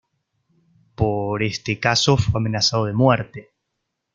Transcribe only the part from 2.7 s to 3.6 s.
de muerte.